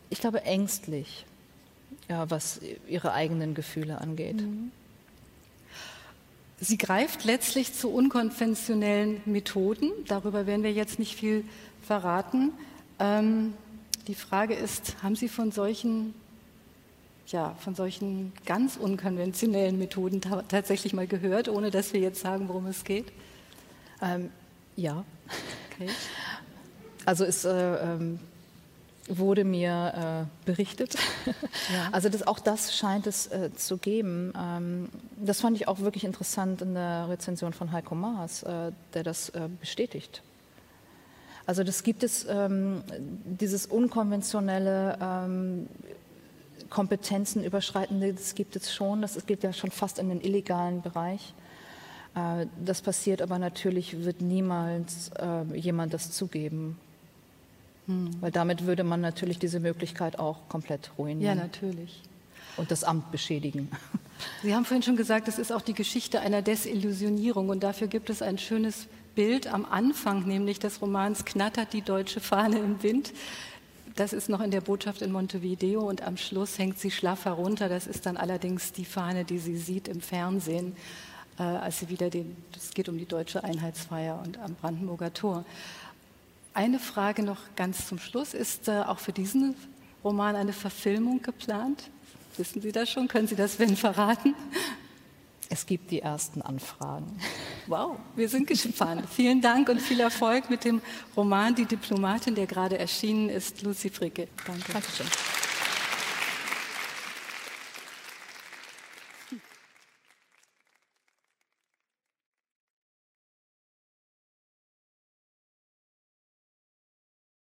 ich 0.09 0.21
glaube, 0.21 0.45
ängstlich, 0.45 1.27
ja, 2.09 2.31
was 2.31 2.61
ihre 2.89 3.13
eigenen 3.13 3.55
Gefühle 3.55 4.01
angeht. 4.01 4.41
Mhm. 4.41 4.73
Sie 6.59 6.79
greift 6.79 7.25
letztlich 7.25 7.75
zu 7.75 7.91
unkonventionellen 7.91 9.21
Methoden. 9.27 9.91
Darüber 10.09 10.47
werden 10.47 10.63
wir 10.63 10.73
jetzt 10.73 10.99
nicht 10.99 11.15
viel 11.15 11.45
verraten. 11.83 12.53
Ähm, 12.99 13.53
die 14.09 14.15
Frage 14.15 14.55
ist, 14.55 14.97
haben 15.03 15.15
Sie 15.15 15.29
von 15.29 15.53
solchen, 15.53 16.15
ja, 17.33 17.55
von 17.59 17.75
solchen 17.75 18.33
ganz 18.45 18.77
unkonventionellen 18.77 19.79
Methoden 19.79 20.21
ta 20.21 20.43
tatsächlich 20.43 20.93
mal 20.93 21.07
gehört, 21.07 21.49
ohne 21.49 21.71
dass 21.71 21.93
wir 21.93 22.01
jetzt 22.01 22.21
sagen, 22.21 22.49
worum 22.49 22.67
es 22.67 22.85
geht? 22.85 23.13
Ähm, 24.03 24.31
ja. 24.77 25.05
Okay. 25.73 25.89
Also 27.05 27.25
es 27.25 27.45
äh, 27.45 27.51
ähm, 27.53 28.19
wurde 29.09 29.45
mir 29.45 30.27
äh, 30.27 30.47
berichtet. 30.47 30.97
Ja. 31.73 31.89
Also 31.91 32.09
das, 32.09 32.25
auch 32.25 32.39
das 32.39 32.77
scheint 32.77 33.09
es 33.09 33.27
äh, 33.27 33.53
zu 33.55 33.77
geben. 33.77 34.33
Ähm, 34.39 34.89
das 35.17 35.41
fand 35.41 35.57
ich 35.57 35.67
auch 35.67 35.81
wirklich 35.81 36.05
interessant 36.05 36.63
in 36.63 36.75
der 36.75 37.09
Rezension 37.09 37.53
von 37.53 37.73
Heiko 37.73 37.97
Maas, 37.97 38.45
äh, 38.45 38.71
der 38.95 39.03
das 39.03 39.31
äh, 39.31 39.49
bestätigt. 39.61 40.23
Also 41.45 41.65
das 41.65 41.83
gibt 41.83 42.05
es, 42.05 42.25
ähm, 42.29 42.83
dieses 43.25 43.67
unkonventionelle 43.67 44.99
ähm, 45.01 45.69
Kompetenzen 46.71 47.45
überschreitende, 47.45 48.13
das 48.13 48.35
gibt 48.35 48.57
es 48.57 48.75
schon. 48.75 49.03
Das 49.03 49.27
geht 49.27 49.43
ja 49.43 49.53
schon 49.53 49.71
fast 49.71 49.99
in 49.99 50.09
den 50.09 50.21
illegalen 50.21 50.83
Bereich. 50.83 51.35
Äh, 52.15 52.47
das 52.65 52.83
passiert 52.83 53.23
aber 53.23 53.39
natürlich, 53.39 54.05
wird 54.05 54.21
niemals 54.21 55.11
äh, 55.19 55.57
jemand 55.57 55.95
das 55.95 56.11
zugeben. 56.11 56.79
Hm. 57.87 58.11
Weil 58.21 58.33
damit 58.33 58.67
würde 58.67 58.85
man 58.85 59.01
natürlich 59.01 59.39
diese 59.39 59.61
Möglichkeit 59.61 60.19
auch 60.19 60.49
komplett 60.49 60.91
ruinieren. 60.99 61.21
Ja, 61.21 61.35
natürlich. 61.35 62.03
Und 62.57 62.71
das 62.71 62.85
Amt 62.85 63.13
beschädigen. 63.13 63.71
Sie 64.43 64.55
haben 64.55 64.65
vorhin 64.65 64.83
schon 64.83 64.97
gesagt, 64.97 65.29
es 65.29 65.39
ist 65.39 65.53
auch 65.53 65.61
die 65.61 65.75
Geschichte 65.75 66.21
einer 66.21 66.43
Desillusionierung 66.43 67.51
und 67.51 67.63
dafür 67.63 67.87
gibt 67.87 68.09
es 68.09 68.23
ein 68.23 68.39
schönes 68.39 68.87
Bild 69.15 69.47
am 69.47 69.65
Anfang, 69.65 70.27
nämlich 70.27 70.59
des 70.59 70.81
Romans 70.81 71.25
Knattert 71.25 71.73
die 71.73 71.83
deutsche 71.83 72.21
Fahne 72.21 72.59
im 72.59 72.83
Wind. 72.83 73.13
Das 73.97 74.13
ist 74.13 74.29
noch 74.29 74.43
in 74.43 74.51
der 74.51 74.61
Botschaft 74.61 75.01
in 75.01 75.11
Montevideo 75.11 75.81
und 75.81 76.03
am 76.03 76.19
Schluss 76.19 76.59
hängt 76.59 76.79
sie 76.79 76.91
schlaff 76.91 77.25
herunter. 77.25 77.71
Das 77.71 77.87
ist 77.87 78.05
dann 78.05 78.19
allerdings 78.19 78.73
die 78.73 78.85
Fahne, 78.85 79.25
die 79.25 79.39
sie 79.39 79.57
sieht 79.57 79.89
im 79.89 80.03
Fernsehen, 80.03 80.77
äh, 81.39 81.43
als 81.43 81.79
sie 81.79 81.89
wieder 81.89 82.11
den, 82.11 82.37
es 82.55 82.73
geht 82.73 82.91
um 82.91 82.99
die 82.99 83.07
deutsche 83.07 83.43
Einheitsfeier 83.43 84.23
und 84.23 84.39
am 84.39 84.55
Brandenburger 84.55 85.15
Tor. 85.15 85.47
Eine 86.53 86.79
Frage 86.79 87.23
noch 87.23 87.41
ganz 87.57 87.89
zum 87.89 87.99
Schluss. 87.99 88.35
Ist 88.35 88.69
äh, 88.69 88.83
auch 88.83 88.99
für 88.99 89.13
diesen 89.13 89.55
Roman 90.05 90.37
eine 90.37 90.53
Verfilmung 90.53 91.23
geplant? 91.23 91.89
Wissen 92.37 92.61
Sie 92.61 92.73
das 92.73 92.91
schon? 92.91 93.09
Können 93.09 93.29
Sie 93.29 93.37
das 93.37 93.59
wenn 93.59 93.77
verraten? 93.77 94.35
Es 95.49 95.65
gibt 95.65 95.91
die 95.91 96.01
ersten 96.01 96.43
Anfragen. 96.43 97.19
Wow, 97.69 97.99
wir 98.15 98.29
sind 98.29 98.47
gespannt. 98.47 99.05
Vielen 99.11 99.41
Dank 99.41 99.69
und 99.69 99.81
viel 99.81 99.99
Erfolg 99.99 100.49
mit 100.51 100.65
dem 100.65 100.81
Roman 101.17 101.55
Die 101.55 101.65
Diplomatin, 101.65 102.35
der 102.35 102.47
gerade 102.47 102.79
erschienen 102.79 103.29
ist. 103.29 103.63
Lucy 103.63 103.91
Fricke. 103.91 104.29
Danke. 104.47 104.73
Dankeschön. 104.73 105.07